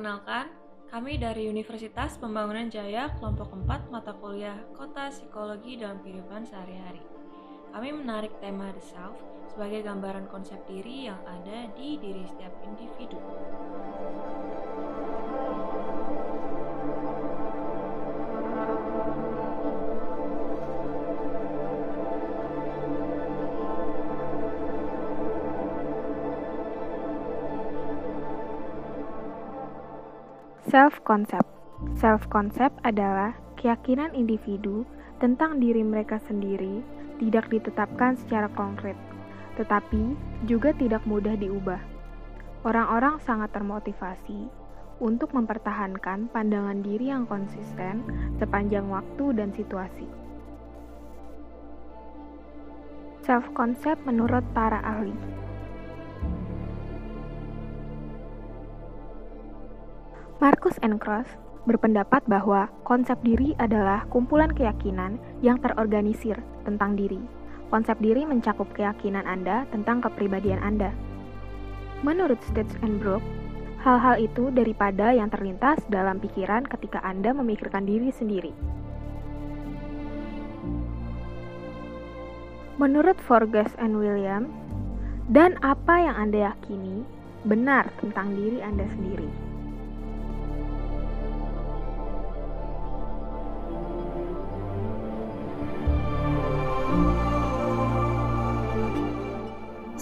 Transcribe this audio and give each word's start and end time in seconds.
Perkenalkan, 0.00 0.48
kami 0.88 1.20
dari 1.20 1.52
Universitas 1.52 2.16
Pembangunan 2.16 2.72
Jaya, 2.72 3.12
kelompok 3.20 3.52
4 3.52 3.92
mata 3.92 4.16
kuliah 4.16 4.56
Kota 4.72 5.12
Psikologi 5.12 5.76
dalam 5.76 6.00
Kehidupan 6.00 6.40
Sehari-hari. 6.40 7.04
Kami 7.68 7.92
menarik 7.92 8.32
tema 8.40 8.72
The 8.72 8.80
Self 8.80 9.20
sebagai 9.52 9.84
gambaran 9.84 10.24
konsep 10.32 10.56
diri 10.64 11.04
yang 11.04 11.20
ada 11.28 11.68
di 11.76 12.00
diri 12.00 12.24
setiap 12.24 12.48
individu. 12.64 13.20
Self-concept 30.70 31.50
Self-concept 31.98 32.86
adalah 32.86 33.34
keyakinan 33.58 34.14
individu 34.14 34.86
tentang 35.18 35.58
diri 35.58 35.82
mereka 35.82 36.22
sendiri 36.22 36.78
tidak 37.18 37.50
ditetapkan 37.50 38.14
secara 38.14 38.46
konkret, 38.54 38.94
tetapi 39.58 40.14
juga 40.46 40.70
tidak 40.78 41.02
mudah 41.10 41.34
diubah. 41.34 41.82
Orang-orang 42.62 43.18
sangat 43.18 43.50
termotivasi 43.50 44.46
untuk 45.02 45.34
mempertahankan 45.34 46.30
pandangan 46.30 46.86
diri 46.86 47.10
yang 47.10 47.26
konsisten 47.26 48.06
sepanjang 48.38 48.86
waktu 48.86 49.26
dan 49.34 49.50
situasi. 49.50 50.06
Self-concept 53.26 54.06
menurut 54.06 54.46
para 54.54 54.78
ahli 54.86 55.39
Marcus 60.40 60.80
and 60.80 60.96
Cross 60.96 61.28
berpendapat 61.68 62.24
bahwa 62.24 62.72
konsep 62.88 63.20
diri 63.20 63.52
adalah 63.60 64.08
kumpulan 64.08 64.48
keyakinan 64.48 65.20
yang 65.44 65.60
terorganisir 65.60 66.40
tentang 66.64 66.96
diri. 66.96 67.20
Konsep 67.68 68.00
diri 68.00 68.24
mencakup 68.24 68.72
keyakinan 68.72 69.28
Anda 69.28 69.68
tentang 69.68 70.00
kepribadian 70.00 70.64
Anda. 70.64 70.96
Menurut 72.00 72.40
Stitch 72.48 72.72
and 72.80 73.04
Brook, 73.04 73.20
hal-hal 73.84 74.16
itu 74.16 74.48
daripada 74.48 75.12
yang 75.12 75.28
terlintas 75.28 75.84
dalam 75.92 76.16
pikiran 76.16 76.64
ketika 76.64 77.04
Anda 77.04 77.36
memikirkan 77.36 77.84
diri 77.84 78.08
sendiri. 78.08 78.56
Menurut 82.80 83.20
Forges 83.28 83.76
and 83.76 83.92
William, 84.00 84.48
dan 85.28 85.60
apa 85.60 86.00
yang 86.00 86.16
Anda 86.16 86.56
yakini 86.56 87.04
benar 87.44 87.92
tentang 88.00 88.32
diri 88.32 88.64
Anda 88.64 88.88
sendiri. 88.88 89.49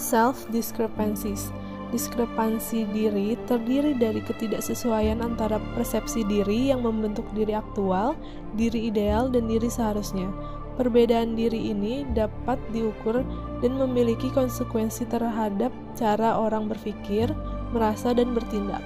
Self-discrepancies 0.09 1.53
Diskrepansi 1.89 2.85
diri 2.93 3.33
terdiri 3.49 3.97
dari 3.97 4.21
ketidaksesuaian 4.21 5.25
antara 5.25 5.57
persepsi 5.73 6.21
diri 6.21 6.69
yang 6.69 6.85
membentuk 6.85 7.25
diri 7.33 7.57
aktual, 7.57 8.13
diri 8.53 8.93
ideal, 8.93 9.25
dan 9.29 9.49
diri 9.49 9.65
seharusnya. 9.65 10.29
Perbedaan 10.77 11.33
diri 11.33 11.73
ini 11.73 12.05
dapat 12.13 12.61
diukur 12.69 13.25
dan 13.65 13.73
memiliki 13.73 14.29
konsekuensi 14.33 15.09
terhadap 15.09 15.73
cara 15.97 16.37
orang 16.37 16.69
berpikir, 16.69 17.33
merasa, 17.73 18.13
dan 18.13 18.37
bertindak. 18.37 18.85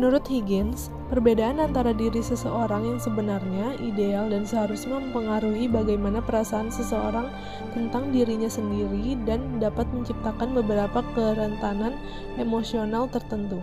Menurut 0.00 0.24
Higgins, 0.32 0.88
perbedaan 1.12 1.60
antara 1.60 1.92
diri 1.92 2.24
seseorang 2.24 2.88
yang 2.88 2.96
sebenarnya, 2.96 3.76
ideal, 3.84 4.32
dan 4.32 4.48
seharusnya 4.48 4.96
mempengaruhi 4.96 5.68
bagaimana 5.68 6.24
perasaan 6.24 6.72
seseorang 6.72 7.28
tentang 7.76 8.08
dirinya 8.08 8.48
sendiri 8.48 9.20
dan 9.28 9.60
dapat 9.60 9.84
menciptakan 9.92 10.56
beberapa 10.56 11.04
kerentanan 11.12 12.00
emosional 12.40 13.12
tertentu. 13.12 13.60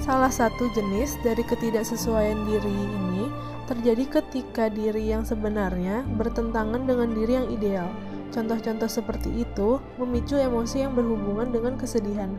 Salah 0.00 0.32
satu 0.32 0.72
jenis 0.72 1.20
dari 1.20 1.44
ketidaksesuaian 1.44 2.48
diri 2.48 2.72
ini 2.72 3.28
terjadi 3.68 4.08
ketika 4.08 4.72
diri 4.72 5.04
yang 5.04 5.28
sebenarnya 5.28 6.08
bertentangan 6.16 6.88
dengan 6.88 7.12
diri 7.12 7.44
yang 7.44 7.48
ideal. 7.52 7.92
Contoh-contoh 8.32 8.88
seperti 8.88 9.44
itu 9.44 9.76
memicu 10.00 10.40
emosi 10.40 10.88
yang 10.88 10.96
berhubungan 10.96 11.52
dengan 11.52 11.76
kesedihan, 11.76 12.32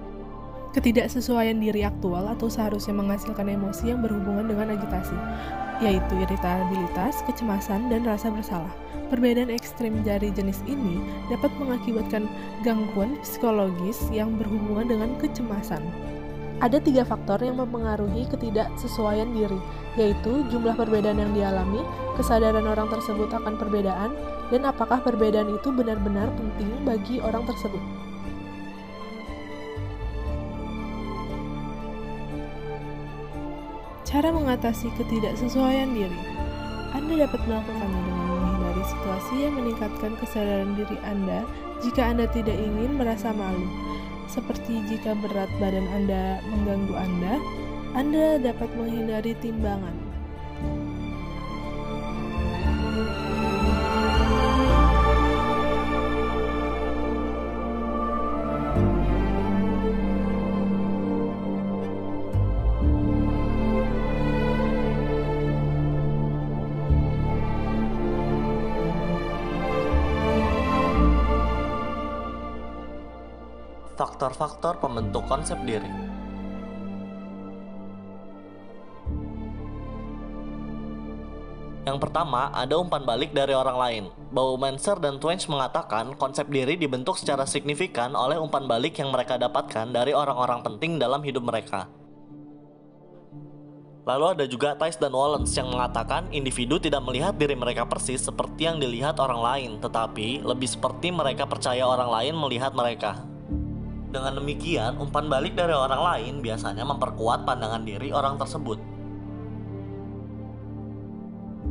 ketidaksesuaian 0.74 1.58
diri 1.58 1.82
aktual 1.82 2.30
atau 2.30 2.46
seharusnya 2.46 2.94
menghasilkan 2.94 3.50
emosi 3.50 3.90
yang 3.94 4.06
berhubungan 4.06 4.46
dengan 4.46 4.78
agitasi, 4.78 5.18
yaitu 5.82 6.14
iritabilitas, 6.20 7.26
kecemasan, 7.26 7.90
dan 7.90 8.06
rasa 8.06 8.30
bersalah. 8.30 8.72
Perbedaan 9.10 9.50
ekstrim 9.50 10.06
dari 10.06 10.30
jenis 10.30 10.62
ini 10.70 11.02
dapat 11.34 11.50
mengakibatkan 11.58 12.30
gangguan 12.62 13.18
psikologis 13.26 14.06
yang 14.14 14.38
berhubungan 14.38 14.86
dengan 14.86 15.12
kecemasan. 15.18 15.82
Ada 16.60 16.84
tiga 16.84 17.08
faktor 17.08 17.40
yang 17.40 17.56
mempengaruhi 17.56 18.28
ketidaksesuaian 18.30 19.32
diri, 19.32 19.58
yaitu 19.96 20.44
jumlah 20.52 20.76
perbedaan 20.76 21.18
yang 21.18 21.32
dialami, 21.32 21.80
kesadaran 22.20 22.68
orang 22.68 22.92
tersebut 22.92 23.32
akan 23.32 23.56
perbedaan, 23.56 24.12
dan 24.52 24.68
apakah 24.68 25.00
perbedaan 25.00 25.56
itu 25.56 25.72
benar-benar 25.72 26.28
penting 26.36 26.70
bagi 26.84 27.24
orang 27.24 27.48
tersebut. 27.48 28.09
Cara 34.10 34.34
mengatasi 34.34 34.90
ketidaksesuaian 34.98 35.94
diri. 35.94 36.18
Anda 36.98 37.30
dapat 37.30 37.46
melakukannya 37.46 38.02
dengan 38.10 38.26
menghindari 38.26 38.84
situasi 38.90 39.34
yang 39.46 39.54
meningkatkan 39.62 40.18
kesadaran 40.18 40.74
diri 40.74 40.98
Anda 41.06 41.46
jika 41.86 42.10
Anda 42.10 42.26
tidak 42.34 42.58
ingin 42.58 42.98
merasa 42.98 43.30
malu. 43.30 43.70
Seperti 44.26 44.82
jika 44.90 45.14
berat 45.14 45.54
badan 45.62 45.86
Anda 45.94 46.42
mengganggu 46.42 46.96
Anda, 46.98 47.34
Anda 47.94 48.42
dapat 48.42 48.74
menghindari 48.74 49.38
timbangan. 49.46 50.09
Faktor-faktor 74.00 74.80
pembentuk 74.80 75.28
konsep 75.28 75.60
diri. 75.68 75.92
Yang 81.84 82.06
pertama, 82.06 82.54
ada 82.56 82.80
umpan 82.80 83.04
balik 83.04 83.36
dari 83.36 83.52
orang 83.52 83.76
lain. 83.76 84.04
Baumancer 84.30 85.02
dan 85.02 85.18
Twenge 85.18 85.50
mengatakan 85.50 86.14
konsep 86.16 86.46
diri 86.48 86.78
dibentuk 86.78 87.18
secara 87.18 87.44
signifikan 87.50 88.14
oleh 88.14 88.38
umpan 88.38 88.70
balik 88.70 89.02
yang 89.02 89.10
mereka 89.10 89.36
dapatkan 89.36 89.90
dari 89.90 90.14
orang-orang 90.14 90.62
penting 90.64 91.02
dalam 91.02 91.20
hidup 91.26 91.42
mereka. 91.42 91.90
Lalu 94.06 94.26
ada 94.38 94.46
juga 94.46 94.78
Tice 94.78 95.02
dan 95.02 95.14
Wallens 95.18 95.50
yang 95.58 95.70
mengatakan 95.70 96.30
individu 96.30 96.78
tidak 96.78 97.02
melihat 97.06 97.34
diri 97.38 97.58
mereka 97.58 97.90
persis 97.90 98.22
seperti 98.22 98.70
yang 98.70 98.78
dilihat 98.78 99.18
orang 99.18 99.42
lain, 99.42 99.72
tetapi 99.82 100.46
lebih 100.46 100.70
seperti 100.70 101.10
mereka 101.10 101.50
percaya 101.50 101.90
orang 101.90 102.10
lain 102.10 102.34
melihat 102.38 102.74
mereka. 102.74 103.39
Dengan 104.10 104.42
demikian, 104.42 104.98
umpan 104.98 105.30
balik 105.30 105.54
dari 105.54 105.70
orang 105.70 106.02
lain 106.02 106.34
biasanya 106.42 106.82
memperkuat 106.82 107.46
pandangan 107.46 107.86
diri 107.86 108.10
orang 108.10 108.42
tersebut. 108.42 108.82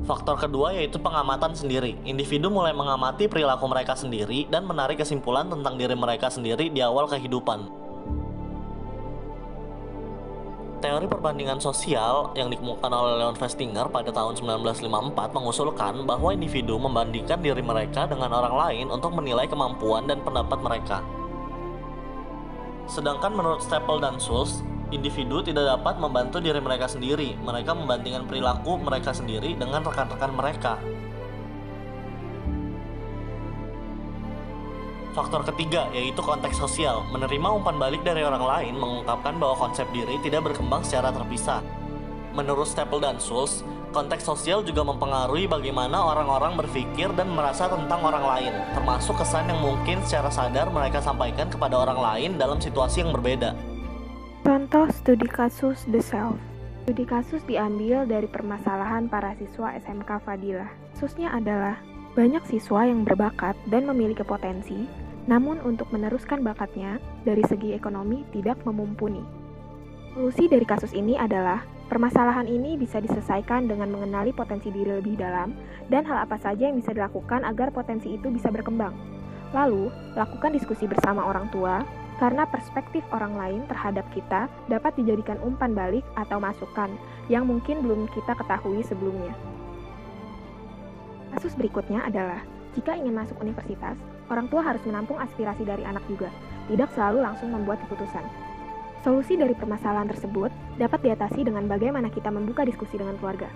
Faktor 0.06 0.38
kedua 0.38 0.70
yaitu 0.70 1.02
pengamatan 1.02 1.52
sendiri. 1.52 1.98
Individu 2.06 2.46
mulai 2.48 2.70
mengamati 2.70 3.26
perilaku 3.26 3.66
mereka 3.66 3.98
sendiri 3.98 4.46
dan 4.46 4.64
menarik 4.64 5.02
kesimpulan 5.02 5.50
tentang 5.50 5.74
diri 5.74 5.98
mereka 5.98 6.30
sendiri 6.30 6.70
di 6.70 6.78
awal 6.78 7.10
kehidupan. 7.10 7.66
Teori 10.78 11.10
perbandingan 11.10 11.58
sosial 11.58 12.30
yang 12.38 12.54
dikemukakan 12.54 12.94
oleh 12.94 13.14
Leon 13.18 13.34
Festinger 13.34 13.90
pada 13.90 14.14
tahun 14.14 14.38
1954 14.38 15.34
mengusulkan 15.34 16.06
bahwa 16.06 16.30
individu 16.30 16.78
membandingkan 16.78 17.42
diri 17.42 17.66
mereka 17.66 18.06
dengan 18.06 18.30
orang 18.30 18.54
lain 18.54 18.86
untuk 18.94 19.10
menilai 19.10 19.50
kemampuan 19.50 20.06
dan 20.06 20.22
pendapat 20.22 20.62
mereka. 20.62 21.02
Sedangkan 22.88 23.36
menurut 23.36 23.60
Staple 23.60 24.00
dan 24.00 24.16
Schultz, 24.16 24.64
individu 24.88 25.44
tidak 25.44 25.76
dapat 25.76 26.00
membantu 26.00 26.40
diri 26.40 26.56
mereka 26.56 26.88
sendiri. 26.88 27.36
Mereka 27.44 27.76
membandingkan 27.76 28.24
perilaku 28.24 28.80
mereka 28.80 29.12
sendiri 29.12 29.52
dengan 29.54 29.84
rekan-rekan 29.84 30.32
mereka. 30.32 30.80
Faktor 35.12 35.44
ketiga 35.52 35.90
yaitu 35.92 36.24
konteks 36.24 36.56
sosial. 36.56 37.04
Menerima 37.12 37.60
umpan 37.60 37.76
balik 37.76 38.00
dari 38.08 38.24
orang 38.24 38.40
lain 38.40 38.74
mengungkapkan 38.80 39.36
bahwa 39.36 39.68
konsep 39.68 39.84
diri 39.92 40.16
tidak 40.24 40.48
berkembang 40.48 40.80
secara 40.80 41.12
terpisah. 41.12 41.60
Menurut 42.32 42.70
Staple 42.70 43.04
dan 43.04 43.20
Schultz, 43.20 43.66
konteks 43.98 44.22
sosial 44.22 44.62
juga 44.62 44.86
mempengaruhi 44.86 45.50
bagaimana 45.50 45.98
orang-orang 45.98 46.54
berpikir 46.54 47.10
dan 47.18 47.34
merasa 47.34 47.66
tentang 47.66 47.98
orang 48.06 48.22
lain, 48.22 48.54
termasuk 48.70 49.18
kesan 49.18 49.50
yang 49.50 49.58
mungkin 49.58 49.98
secara 50.06 50.30
sadar 50.30 50.70
mereka 50.70 51.02
sampaikan 51.02 51.50
kepada 51.50 51.74
orang 51.82 51.98
lain 51.98 52.30
dalam 52.38 52.62
situasi 52.62 53.02
yang 53.02 53.10
berbeda. 53.10 53.58
Contoh 54.46 54.86
studi 54.94 55.26
kasus 55.26 55.82
The 55.90 55.98
Self. 55.98 56.38
Studi 56.86 57.02
kasus 57.02 57.42
diambil 57.50 58.06
dari 58.06 58.30
permasalahan 58.30 59.10
para 59.10 59.34
siswa 59.34 59.74
SMK 59.82 60.22
Fadilah. 60.22 60.70
Kasusnya 60.94 61.34
adalah 61.34 61.82
banyak 62.14 62.46
siswa 62.46 62.86
yang 62.86 63.02
berbakat 63.02 63.58
dan 63.66 63.90
memiliki 63.90 64.22
potensi, 64.22 64.86
namun 65.26 65.58
untuk 65.66 65.90
meneruskan 65.90 66.46
bakatnya 66.46 67.02
dari 67.26 67.42
segi 67.50 67.74
ekonomi 67.74 68.22
tidak 68.30 68.62
memumpuni. 68.62 69.47
Solusi 70.18 70.50
dari 70.50 70.66
kasus 70.66 70.90
ini 70.98 71.14
adalah 71.14 71.62
Permasalahan 71.86 72.50
ini 72.50 72.74
bisa 72.74 72.98
diselesaikan 72.98 73.70
dengan 73.70 73.86
mengenali 73.94 74.34
potensi 74.34 74.66
diri 74.68 74.98
lebih 74.98 75.14
dalam 75.14 75.54
dan 75.86 76.02
hal 76.02 76.26
apa 76.26 76.34
saja 76.42 76.66
yang 76.66 76.74
bisa 76.74 76.90
dilakukan 76.90 77.46
agar 77.46 77.70
potensi 77.70 78.12
itu 78.12 78.26
bisa 78.28 78.50
berkembang. 78.50 78.92
Lalu, 79.54 79.88
lakukan 80.18 80.52
diskusi 80.52 80.90
bersama 80.90 81.22
orang 81.22 81.46
tua 81.54 81.86
karena 82.18 82.44
perspektif 82.50 83.06
orang 83.14 83.38
lain 83.38 83.60
terhadap 83.70 84.04
kita 84.10 84.50
dapat 84.66 84.98
dijadikan 84.98 85.38
umpan 85.40 85.70
balik 85.70 86.02
atau 86.18 86.42
masukan 86.42 86.92
yang 87.30 87.46
mungkin 87.46 87.78
belum 87.80 88.10
kita 88.10 88.34
ketahui 88.34 88.82
sebelumnya. 88.82 89.32
Kasus 91.30 91.54
berikutnya 91.54 92.02
adalah 92.04 92.42
jika 92.74 92.98
ingin 92.98 93.14
masuk 93.14 93.38
universitas, 93.38 93.94
orang 94.28 94.50
tua 94.50 94.66
harus 94.66 94.82
menampung 94.82 95.16
aspirasi 95.22 95.62
dari 95.62 95.86
anak 95.86 96.02
juga, 96.10 96.28
tidak 96.66 96.90
selalu 96.92 97.22
langsung 97.22 97.54
membuat 97.54 97.80
keputusan. 97.86 98.47
Solusi 99.06 99.38
dari 99.38 99.54
permasalahan 99.54 100.10
tersebut 100.10 100.50
dapat 100.74 101.00
diatasi 101.06 101.46
dengan 101.46 101.70
bagaimana 101.70 102.10
kita 102.10 102.34
membuka 102.34 102.66
diskusi 102.66 102.98
dengan 102.98 103.14
keluarga. 103.22 103.46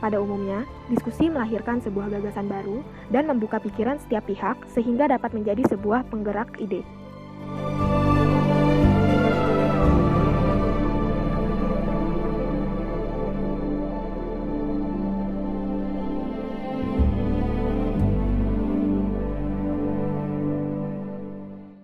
Pada 0.00 0.16
umumnya, 0.16 0.64
diskusi 0.88 1.28
melahirkan 1.28 1.80
sebuah 1.84 2.08
gagasan 2.08 2.48
baru 2.48 2.80
dan 3.12 3.28
membuka 3.28 3.60
pikiran 3.60 4.00
setiap 4.00 4.24
pihak 4.28 4.56
sehingga 4.72 5.08
dapat 5.08 5.36
menjadi 5.36 5.60
sebuah 5.72 6.08
penggerak 6.08 6.56
ide. 6.56 6.80